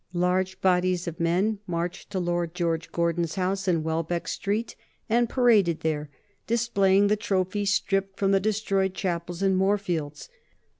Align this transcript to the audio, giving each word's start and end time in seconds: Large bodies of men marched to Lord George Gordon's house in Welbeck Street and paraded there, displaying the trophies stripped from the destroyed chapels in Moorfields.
Large 0.13 0.61
bodies 0.61 1.07
of 1.07 1.19
men 1.19 1.59
marched 1.67 2.09
to 2.09 2.19
Lord 2.19 2.55
George 2.55 2.91
Gordon's 2.91 3.35
house 3.35 3.67
in 3.67 3.83
Welbeck 3.83 4.27
Street 4.27 4.75
and 5.07 5.29
paraded 5.29 5.81
there, 5.81 6.09
displaying 6.47 7.05
the 7.05 7.15
trophies 7.15 7.71
stripped 7.71 8.17
from 8.17 8.31
the 8.31 8.39
destroyed 8.39 8.95
chapels 8.95 9.43
in 9.43 9.55
Moorfields. 9.55 10.27